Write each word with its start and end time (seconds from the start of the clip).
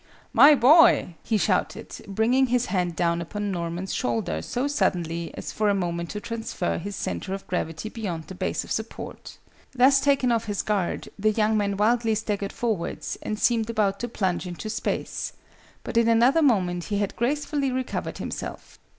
"My 0.33 0.55
boy!" 0.55 1.13
he 1.21 1.37
shouted, 1.37 1.91
bringing 2.07 2.47
his 2.47 2.65
hand 2.65 2.95
down 2.95 3.21
upon 3.21 3.51
Norman's 3.51 3.93
shoulder 3.93 4.41
so 4.41 4.67
suddenly 4.67 5.31
as 5.37 5.51
for 5.51 5.69
a 5.69 5.75
moment 5.75 6.09
to 6.09 6.19
transfer 6.19 6.79
his 6.79 6.95
centre 6.95 7.35
of 7.35 7.45
gravity 7.45 7.87
beyond 7.87 8.23
the 8.23 8.33
base 8.33 8.63
of 8.63 8.71
support. 8.71 9.37
Thus 9.73 10.01
taken 10.01 10.31
off 10.31 10.45
his 10.45 10.63
guard, 10.63 11.09
the 11.19 11.29
young 11.29 11.55
man 11.55 11.77
wildly 11.77 12.15
staggered 12.15 12.51
forwards, 12.51 13.15
and 13.21 13.37
seemed 13.37 13.69
about 13.69 13.99
to 13.99 14.07
plunge 14.07 14.47
into 14.47 14.71
space: 14.71 15.33
but 15.83 15.97
in 15.97 16.07
another 16.07 16.41
moment 16.41 16.85
he 16.85 16.97
had 16.97 17.15
gracefully 17.15 17.71
recovered 17.71 18.17
himself. 18.17 18.79